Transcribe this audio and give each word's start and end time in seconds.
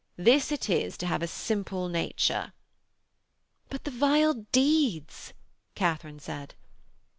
This 0.17 0.51
it 0.51 0.67
is 0.67 0.97
to 0.97 1.05
have 1.05 1.21
a 1.21 1.27
simple 1.27 1.87
nature....' 1.87 2.53
'But 3.69 3.83
the 3.83 3.91
vile 3.91 4.33
deeds!' 4.51 5.31
Katharine 5.75 6.17
said. 6.19 6.55